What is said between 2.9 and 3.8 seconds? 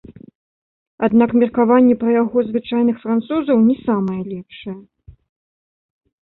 французаў не